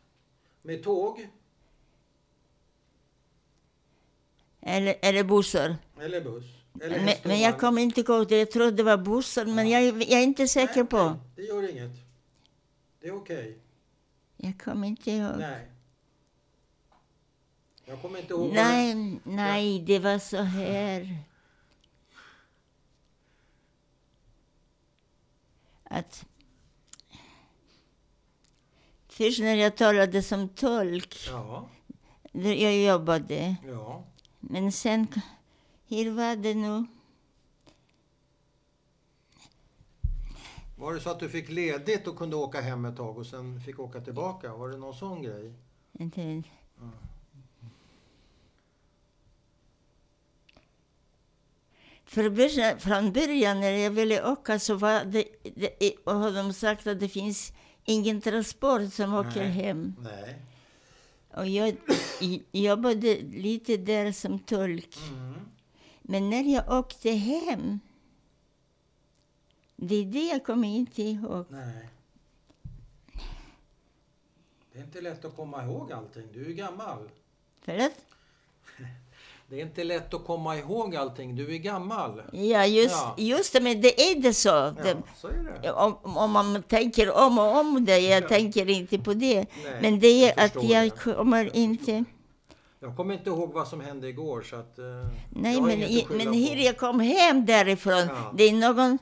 [0.61, 1.27] med tåg
[4.61, 5.75] Eller, eller bussar.
[5.99, 6.45] eller buss.
[6.81, 8.37] Eller Men, men jag kommer inte ihåg det.
[8.39, 10.97] Jag tror det var bussar, men jag, jag är inte säker Nej, på.
[10.99, 11.91] okej, Det gör inget.
[12.99, 13.57] Det är okej.
[14.37, 15.37] Jag kommer inte ihåg.
[15.39, 15.67] Nej.
[17.85, 18.53] Jag kommer inte ihåg.
[18.53, 21.17] Nej, nej, det var så här.
[25.83, 26.25] Att
[29.17, 31.69] först när jag talade som tolk, Ja,
[32.31, 33.55] jag jobbade.
[33.67, 34.03] ja.
[34.39, 35.07] Men sen,
[35.87, 36.85] hur var det nu?
[40.77, 43.61] Var det så att du fick ledigt och kunde åka hem ett tag och sen
[43.61, 44.55] fick åka tillbaka?
[44.55, 45.53] Var det någon sån grej?
[45.99, 46.43] Inte,
[52.05, 55.25] För början, från början när jag ville åka så var det,
[55.55, 57.53] det, och har de sagt att det finns
[57.87, 59.51] ingen transport som åker Nej.
[59.51, 59.95] hem.
[59.99, 60.41] Nej.
[61.33, 61.77] Och jag
[62.51, 64.97] jobbade lite där som tolk.
[65.09, 65.33] Mm.
[66.01, 67.79] Men när jag åkte hem,
[69.75, 71.45] det är det jag kommer inte ihåg.
[71.49, 71.89] Nej.
[74.71, 76.27] Det är inte lätt att komma ihåg allting.
[76.33, 77.09] Du är gammal.
[77.61, 78.05] För att,
[79.49, 81.35] Det är inte lätt att komma ihåg allting.
[81.35, 82.21] Du är gammal.
[82.31, 83.15] ja, just, Ja.
[83.17, 84.49] just det, men det är det så.
[84.49, 85.71] Ja, Det, så är det.
[85.71, 88.27] om, om man tänker om och om det, jag Ja.
[88.27, 89.35] tänker inte på det.
[89.63, 91.13] Nej, men det är jag att jag det.
[91.15, 92.03] kommer inte...
[92.79, 94.79] Jag kommer inte ihåg vad som hände igår så att...
[94.79, 94.85] eh,
[95.29, 98.07] Nej, men, i, men hur jag kom hem därifrån,
[98.37, 98.97] det är någon...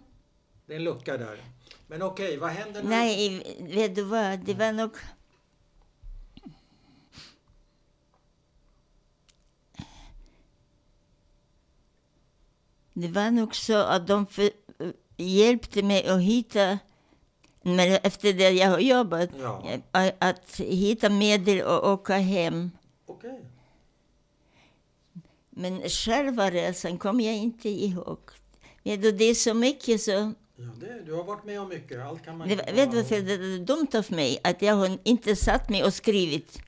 [0.68, 1.38] Det är en lucka där.
[1.88, 2.90] Men okej, vad händer nu?
[2.90, 4.92] Nej, vet du vad, det var nog...
[12.98, 14.50] Det var nog så att de för,
[15.18, 16.80] hjälpte mig att hitta,
[17.64, 19.64] men efter det jag har jobbat, Ja.
[19.94, 22.72] eh, att hitta medel och åka hem.
[23.06, 23.42] Okej.
[25.50, 28.20] Men själva resan kommer jag inte ihåg.
[28.84, 30.12] Vet det är så mycket så...
[30.12, 30.34] Ja,
[30.80, 32.00] det, du har varit med om mycket.
[32.02, 34.40] Allt kan man Det, vet du varför det är dumt av mig?
[34.44, 36.60] Att jag inte satt mig och skrivit.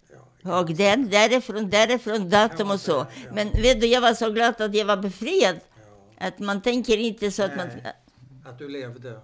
[0.43, 3.05] Ja, Och den, därifrån, därifrån, datum och så.
[3.33, 5.59] Men vet du, jag var så glad att jag var befriad.
[6.17, 7.67] Att man tänker inte så att man...
[7.67, 7.93] Nej.
[8.45, 9.21] Att du levde.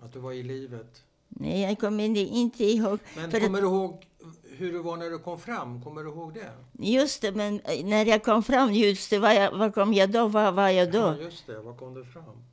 [0.00, 1.04] Att du var i livet.
[1.28, 2.98] Nej, jag kommer inte- ihåg.
[3.16, 4.06] Men För kommer att, du ihåg
[4.44, 5.82] hur det var när du kom fram?
[5.84, 6.52] Kommer du ihåg det?
[6.72, 10.10] just det, men eh, när jag kom fram, just det, var, jag, var kom jag
[10.10, 10.28] då?
[10.28, 10.98] Var var jag då?
[10.98, 11.60] Ja, just det.
[11.60, 12.44] Var kom du fram?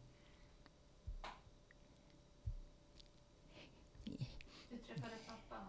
[4.70, 5.62] Du träffade pappa?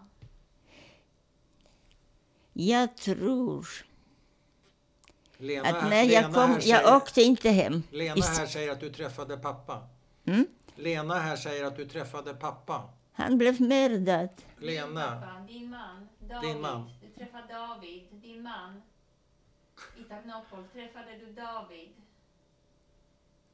[2.52, 3.66] Jag tror
[5.38, 7.82] Lena, att här- när jag kom, säger, jag åkte inte hem.
[7.90, 9.82] Lena här säger att du träffade pappa.
[10.24, 10.46] Mm?
[10.76, 12.90] Lena här säger att du träffade pappa.
[13.12, 14.28] Han blev mördad.
[14.58, 15.00] Lena.
[15.00, 16.50] pappa, din man, David.
[16.50, 16.90] Din man.
[17.02, 18.82] Du träffade David, din man.
[19.98, 21.88] I Tarnopol träffade du David.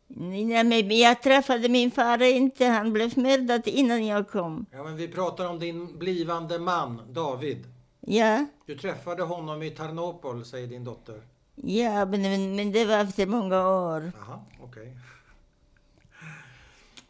[0.06, 2.66] Nej, men jag träffade min far inte.
[2.66, 4.66] Han blev mördad innan jag kom.
[4.72, 7.66] Ja, men vi pratar om din blivande man, David.
[8.00, 11.22] Ja, Du träffade honom i Tarnopol, säger din dotter.
[11.54, 14.12] Ja men, men, men det var efter många år.
[14.18, 14.96] Jaha, okej.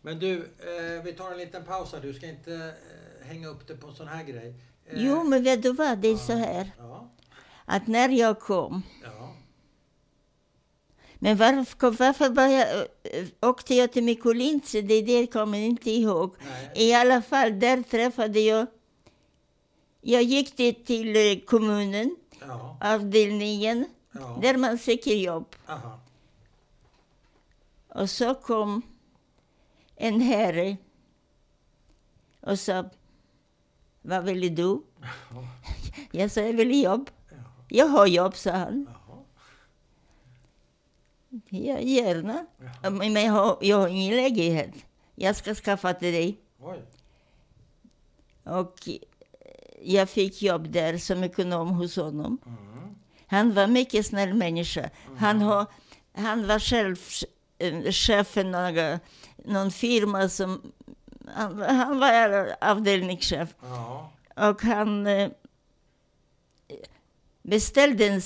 [0.00, 2.00] Men du, eh, vi tar en liten paus här.
[2.00, 4.54] Du ska inte eh, hänga upp det på en sån här grej.
[4.87, 5.98] Eh, Jo, men vet du vad?
[5.98, 7.09] Det är så här Ja,
[7.64, 9.30] att när jag kom ja.
[11.18, 14.83] Men varför, varför jag, äh, åkte jag till Mikulince?
[14.83, 16.35] Det, det kommer jag inte ihåg.
[16.74, 16.88] Nej.
[16.88, 18.66] I alla fall, där träffade jag...
[20.00, 24.38] Jag gick till, till eh, kommunen, Ja, avdelningen, ja.
[24.42, 25.57] där man söker jobb.
[25.66, 26.00] Aha.
[27.88, 28.83] Och så kom
[29.96, 30.77] en herre
[32.40, 32.85] och sa,
[34.03, 34.83] vad vill du?
[36.11, 37.11] Jag sa, jag vill jobb.
[37.31, 37.37] Ja.
[37.68, 38.87] Jag har jobb, sa han.
[41.48, 42.46] Ja, gärna.
[42.83, 44.74] Men jag har, jag har ingen lägenhet.
[45.14, 46.38] Jag ska skaffa till dig.
[46.59, 46.83] Oj.
[48.42, 48.88] Och
[49.83, 52.38] jag fick jobb där som ekonom hos honom.
[52.46, 52.73] Mm.
[53.26, 54.90] Han var mycket snäll människa.
[55.16, 55.66] Han, har,
[56.16, 56.96] han var själv
[57.58, 59.00] eh, chef för några,
[59.44, 60.72] någon firma som...
[61.34, 63.54] Han, han var avdelningschef.
[63.62, 64.12] Ja.
[64.37, 65.30] Och han eh,
[67.42, 68.20] beställde en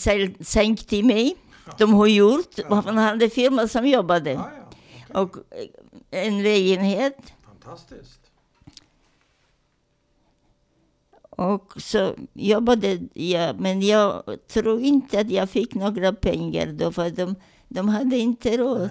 [0.45, 1.37] säng till mig.
[1.79, 2.59] De har gjort.
[2.59, 2.75] Ja.
[2.75, 4.31] Han hade firma som jobbade.
[4.31, 4.51] Ja,
[5.09, 5.21] ja.
[5.21, 5.23] Okej.
[5.23, 5.37] Och
[6.11, 7.19] eh, en lägenhet.
[7.45, 8.28] Fantastiskt.
[11.39, 17.11] Och så jobbade jag, men jag tror inte att jag fick några pengar då, för
[17.11, 17.35] de,
[17.69, 18.91] de hade inte råd.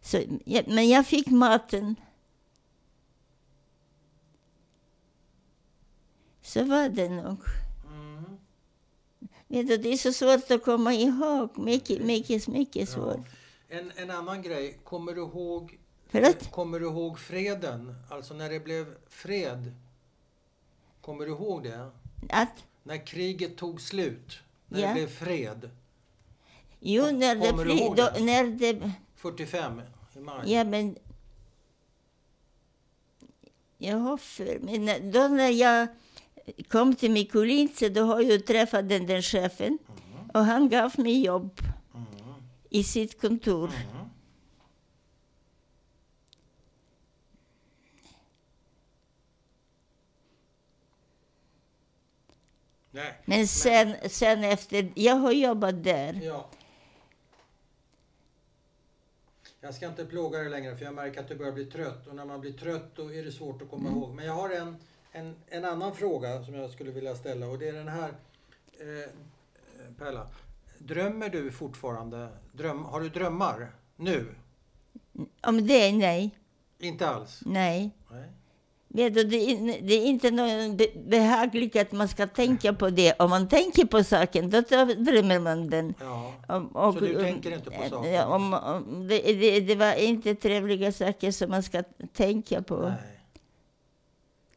[0.00, 0.22] Så,
[0.66, 1.96] men jag fick maten.
[6.42, 7.38] Så var det nog.
[7.92, 8.24] Mm.
[9.48, 11.58] Vet du, det är så svårt att komma ihåg.
[11.58, 13.26] Mycket, mycket, mycket svårt.
[13.68, 13.76] Ja.
[13.78, 14.80] En, en annan grej.
[14.84, 16.50] Kommer du ihåg Förlåt?
[16.50, 17.94] Kommer du ihåg freden?
[18.10, 19.74] Alltså när det blev fred?
[21.06, 21.90] Kommer du ihåg det?
[22.30, 24.38] Att, När kriget tog slut?
[24.68, 24.88] När Ja.
[24.88, 25.70] det blev fred?
[26.80, 29.80] jo, när det, ihåg då, när det 45
[30.16, 30.52] i maj?
[30.52, 30.96] Ja, men...
[33.78, 35.88] Jag har för men när- då när jag
[36.68, 39.78] kom till Mikulince, då har jag träffat den där chefen.
[40.34, 41.60] Och han gav mig jobb
[41.94, 42.06] Mm.
[42.70, 43.68] i sitt kontor.
[43.68, 44.05] Mm.
[52.96, 53.14] Nej.
[53.24, 56.20] Men sen, sen efter, jag har jobbat där.
[56.22, 56.48] Ja.
[59.60, 62.14] Jag ska inte plåga dig längre för jag märker att du börjar bli trött och
[62.14, 64.14] när man blir trött då är det svårt att komma ihåg.
[64.14, 64.76] Men jag har en,
[65.12, 68.08] en, en annan fråga som jag skulle vilja ställa och det är den här.
[68.78, 69.10] Eh,
[69.98, 70.28] Pella,
[70.78, 72.28] drömmer du fortfarande?
[72.52, 74.34] Dröm, har du drömmar nu?
[75.40, 76.30] Om det, nej.
[76.78, 77.42] Inte alls?
[77.46, 77.90] Nej.
[78.10, 78.28] Nej.
[78.88, 80.30] Du, det, är, det är inte
[81.08, 83.12] behagligt att man ska tänka på det.
[83.18, 85.94] Om man tänker på saken, då drömmer man den.
[86.00, 86.32] Ja.
[86.48, 88.12] Om- och- Så du tänker inte på eh, saken?
[88.12, 92.76] ja, Om, om, det, det, det var inte trevliga saker som man ska tänka på.
[92.76, 93.20] Nej.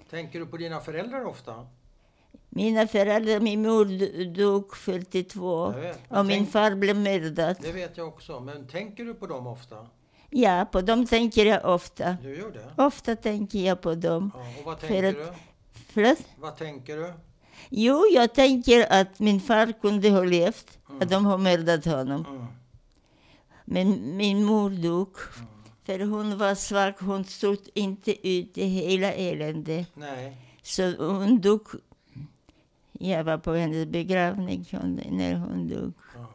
[0.10, 1.68] Tänker du på dina föräldrar ofta?
[2.50, 3.86] Mina föräldrar, min mor
[4.36, 6.00] dog 42 Jag vet.
[6.08, 7.56] och min Tänk- far blev mördad.
[7.62, 8.40] Det vet jag också.
[8.40, 9.88] Men tänker du på dem ofta?
[10.30, 12.18] Ja, på dem tänker jag ofta.
[12.24, 12.84] Du gör det?
[12.84, 14.32] Ofta tänker jag på dem.
[14.34, 14.40] Ja.
[14.60, 15.34] Och vad För tänker att- du?
[15.94, 16.18] Förlåt?
[16.40, 17.14] Vad tänker du?
[17.70, 22.26] Jo, jag tänker att min far kunde ha levt, att de har mördat honom.
[22.30, 22.46] Mm.
[23.66, 25.18] Men min mor dog.
[25.86, 29.88] För hon var svag, hon stod inte ut i hela eländet.
[29.94, 30.38] Nej.
[30.62, 31.68] Så hon dog.
[32.92, 35.94] Jag var på hennes begravning hon- när hon dog.
[36.16, 36.26] Ja.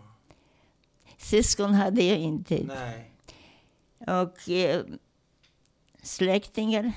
[1.18, 2.60] Syskon hade jag inte.
[2.64, 3.10] Nej.
[4.06, 4.84] Och eh,
[6.02, 6.92] släktingar.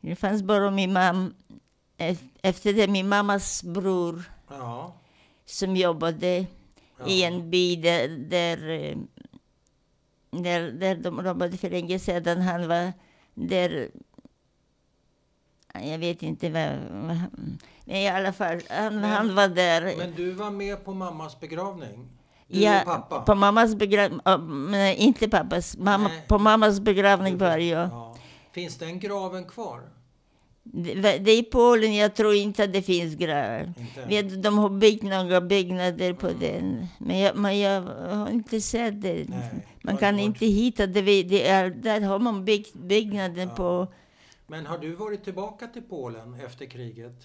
[0.00, 1.30] Det fanns bara min mamma.
[2.42, 4.94] Efter det min mammas bror Ja.
[5.44, 6.46] som jobbade
[6.98, 7.06] ja.
[7.06, 8.96] i en by där, där, eh,
[10.30, 12.40] där, där de jobbade för länge sedan.
[12.42, 12.92] Han var
[13.34, 13.90] där...
[15.74, 16.78] Jag vet inte vad...
[16.90, 19.96] men i alla fall, han, han var där.
[19.96, 22.08] Men du var med på mammas begravning?
[22.52, 23.20] Du ja, och pappa?
[23.22, 24.20] På mammas begravning,
[24.70, 25.76] nej, inte pappas.
[25.76, 26.24] Mamma, Nej.
[26.28, 27.88] på mammas begravning var jag.
[27.88, 28.16] Ja.
[28.52, 29.80] Finns den graven kvar?
[30.64, 33.72] Det, det är i Polen, jag tror inte att det finns gravar.
[34.08, 36.40] Vet, de har byggt några byggnader på Mm.
[36.40, 36.86] den.
[36.98, 37.80] Men jag, men jag
[38.16, 39.24] har inte sett det.
[39.28, 39.50] Nej,
[39.82, 41.00] Man har kan varit- inte hitta det.
[41.22, 43.54] det är, där har man byggt byggnaden Ja.
[43.54, 43.86] på...
[44.46, 47.22] Men har du varit tillbaka till Polen efter kriget?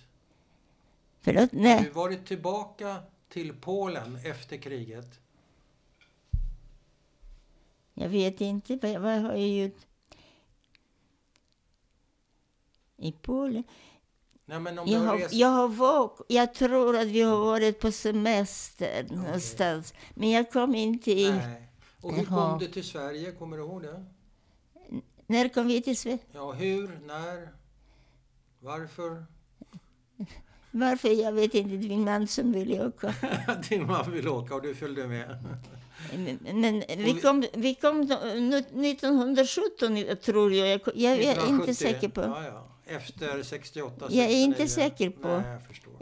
[1.22, 1.52] Förlåt?
[1.54, 1.82] Har Nej.
[1.84, 2.96] du varit tillbaka
[3.30, 5.20] till Polen efter kriget?
[7.94, 8.76] Jag vet inte.
[9.00, 9.86] Vad, har jag gjort?
[12.98, 13.64] I Polen?
[14.46, 15.34] Nej, men om Jag har rest...
[15.34, 19.94] jag, har våg, jag tror att vi har varit på semester någonstans.
[20.16, 21.36] Men jag kom inte in.
[21.36, 21.70] Nej.
[22.02, 22.50] Och hur Jaha.
[22.50, 23.32] kom du till Sverige?
[23.32, 24.06] Kommer du ihåg det?
[25.28, 26.18] När kom vi till Sverige?
[26.32, 27.00] Ja, hur?
[27.06, 27.50] När?
[28.60, 29.26] Varför?
[30.80, 31.10] Varför?
[31.10, 31.88] Jag vet inte.
[31.88, 33.14] Min man som ville åka.
[33.70, 35.38] Din man vill åka och du följde med.
[36.16, 40.70] Men, men vi kom, vi kom nå- 1917, tror jag.
[40.70, 41.62] Jag, jag är 1970.
[41.62, 42.22] inte säker på.
[42.22, 42.68] Ja, ja.
[42.90, 44.84] Efter 68, Jag är inte 69.
[44.90, 45.28] säker på.
[45.28, 45.94] Nej, jag förstår.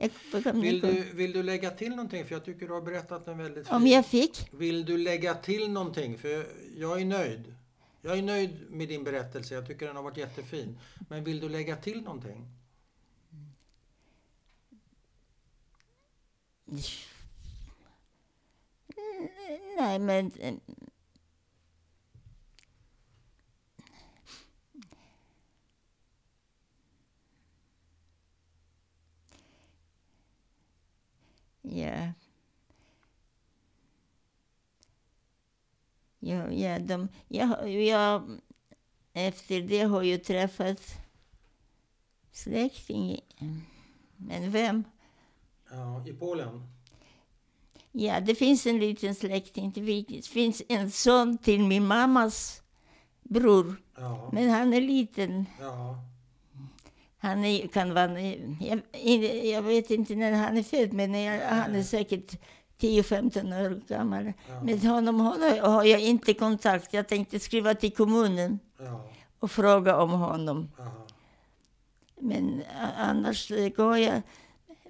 [0.43, 2.25] Jag, Vill du, vill du lägga till någonting?
[2.25, 4.47] För jag tycker du har berättat en väldigt Om fin- jag fick?
[4.51, 6.17] Vill du lägga till någonting?
[6.17, 6.45] För
[6.77, 7.55] jag är nöjd.
[8.01, 9.53] Jag är nöjd med din berättelse.
[9.55, 10.79] Jag tycker den har varit jättefin.
[11.09, 12.47] Men vill du lägga till någonting?
[19.77, 20.31] Nej, men...
[31.61, 32.13] Ja.
[36.19, 38.39] Ja, ja, de, jag, jag,
[39.13, 40.81] efter det har jag träffat
[42.31, 43.19] släkting.
[44.17, 44.83] Men vem?
[45.71, 46.61] Ja, I Polen?
[47.91, 49.71] Ja, det finns en liten släkting.
[49.71, 52.61] Det finns en son till min mammas
[53.23, 53.75] bror.
[53.97, 54.29] Ja.
[54.33, 55.45] Men han är liten.
[55.59, 55.99] ja.
[57.17, 58.21] Han är, kan vara...
[58.21, 62.41] Jag, jag vet inte när han är född, men jag, han är säkert
[62.79, 64.33] 10-15 år gammal.
[64.49, 64.63] Ja.
[64.63, 66.93] Med honom har, har jag inte kontakt.
[66.93, 69.09] Jag tänkte skriva till kommunen ja.
[69.39, 70.69] och fråga om honom.
[70.79, 71.07] Aha.
[72.19, 72.63] Men
[72.97, 74.21] annars eh, går jag...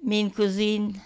[0.06, 1.00] Min kusin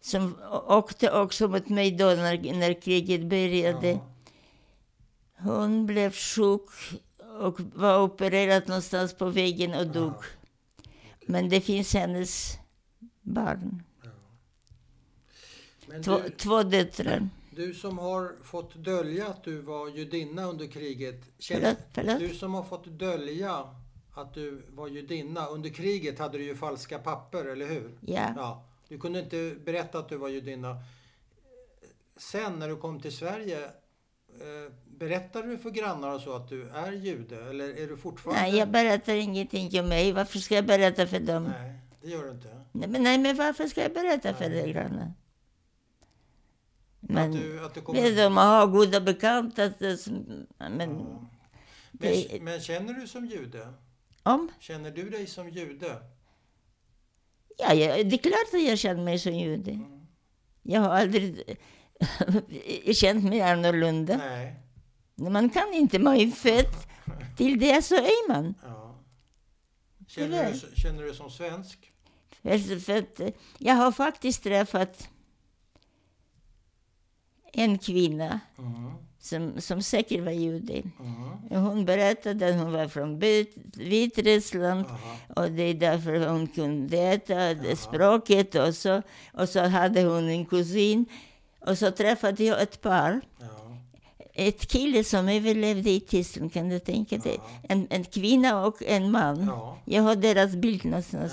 [0.00, 0.36] som
[0.68, 3.90] åkte också mot mig då när, när kriget började.
[3.90, 4.00] Ja.
[5.38, 6.68] Hon blev sjuk
[7.40, 10.14] och var opererad någonstans på vägen och dog.
[11.26, 12.58] Men det finns hennes
[13.22, 13.82] barn.
[15.86, 17.28] Men Två, du, två döttrar.
[17.56, 21.20] du som har fått dölja att du var judinna under kriget.
[21.24, 21.38] Förlåt?
[21.38, 22.18] Känner, Förlåt?
[22.18, 23.64] du som har fått dölja
[24.14, 25.46] att du var judinna.
[25.46, 27.98] Under kriget hade du ju falska papper, eller hur?
[28.00, 28.32] Ja.
[28.36, 28.64] Ja.
[28.88, 30.76] Du kunde inte berätta att du var judinna.
[32.16, 36.68] Sen när du kom till Sverige, eh, berättade du för grannar och så att du
[36.68, 37.50] är jude?
[37.50, 38.42] Eller är du fortfarande...
[38.42, 40.12] Nej, jag berättar ingenting om mig.
[40.12, 41.44] Varför ska jag berätta för dem?
[41.44, 42.60] Nej, det gör du inte.
[42.72, 44.62] Nej, men, nej, men varför ska jag berätta för Nej.
[44.62, 45.12] dig, grannar?
[47.02, 48.02] att Men du, att du kommer...
[48.02, 49.70] vet de har goda bekanta.
[49.98, 51.06] som- Men Men,
[51.92, 53.68] det- men känner du som jude?
[54.22, 54.50] Om?
[54.60, 56.02] Känner du dig som jude?
[57.58, 59.70] Ja, ja, det är klart att jag känner mig som jude.
[59.70, 60.06] Mm.
[60.62, 61.58] Jag har aldrig
[62.94, 64.16] känt mig annorlunda.
[64.16, 64.56] Nej.
[65.14, 66.74] Man kan inte, man är född
[67.36, 68.54] till det så är man.
[68.62, 68.98] Ja.
[70.06, 71.92] Känner, du, känner du dig som svensk?
[72.42, 75.08] För, för att, jag har faktiskt träffat
[77.52, 78.92] en kvinna Mm.
[79.20, 80.82] Som, som säkert var jude.
[81.00, 81.64] Mm.
[81.64, 84.98] Hon berättade att hon var från Vit- Vitryssland Aha.
[85.36, 88.54] och det är därför hon kunde äta det språket.
[88.54, 89.02] Och så,
[89.32, 91.06] och så hade hon en kusin.
[91.66, 93.20] Och så träffade jag ett par.
[94.34, 97.38] Ett kille som överlevde i Tyskland, kan du tänka dig?
[97.68, 99.46] En, en kvinna och en man.
[99.46, 99.78] Ja.
[99.84, 101.32] Jag har deras bild någonstans.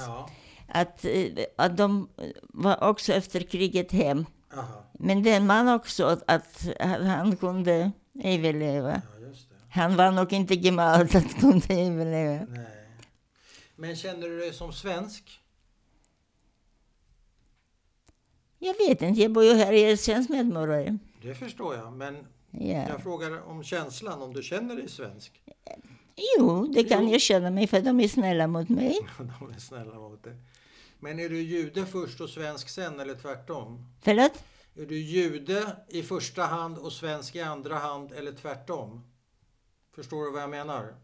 [0.67, 1.25] Att, eh,
[1.55, 2.07] att de
[2.41, 4.25] var också efter kriget hem.
[4.58, 4.84] Aha.
[4.93, 6.68] Men den man också, att, att
[7.08, 7.91] han kunde
[8.24, 9.01] överleva.
[9.20, 9.28] Ja.
[9.70, 12.45] Han var nog inte gammal att kunde överleva.
[12.49, 12.68] Nej.
[13.76, 15.39] Men känner du dig som svensk?
[18.60, 20.97] Jag vet inte, jag bor ju här, jag är svensk medborgare.
[21.22, 21.93] Det förstår jag.
[21.93, 22.16] Men
[22.51, 22.88] Ja.
[22.89, 25.41] jag frågar om känslan, om du känner dig svensk?
[26.38, 27.12] Jo, det kan Jo.
[27.12, 28.97] jag känna mig för de är snälla mot mig.
[29.39, 30.36] De är snälla mot dig.
[31.00, 33.86] Men är du jude först och svensk sen eller tvärtom?
[34.02, 34.43] Förlåt?
[34.76, 39.04] Är du jude i första hand och svensk i andra hand eller tvärtom?
[39.91, 40.95] Förstår du vad jag menar?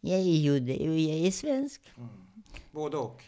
[0.00, 1.92] Jag är jude och jag är svensk.
[2.70, 3.22] Både och?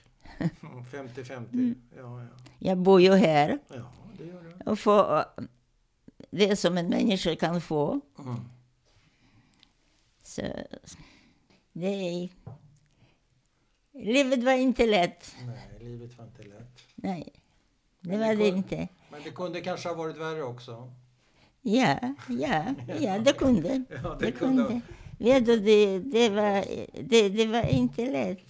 [0.93, 1.75] 50-50?
[1.97, 2.29] Ja, ja.
[2.59, 4.71] Jag bor ju här ja, det gör du.
[4.71, 5.25] och får
[6.31, 8.01] det som en människa kan få.
[8.18, 8.37] Mm.
[10.23, 10.43] Så
[11.73, 12.29] det är...
[13.93, 15.35] Livet var inte lätt.
[15.47, 16.79] Nej, livet var inte lätt.
[16.95, 17.33] Nej,
[18.01, 18.89] det Men var det det kom- inte.
[19.11, 20.93] Men det kunde kanske ha varit värre också.
[21.62, 21.99] Ja,
[22.29, 22.64] ja,
[23.01, 23.85] ja, det kunde.
[24.03, 24.81] Ja, Det kunde.
[25.18, 26.64] Vet du, det, det, var,
[27.03, 28.49] det, det var inte lätt.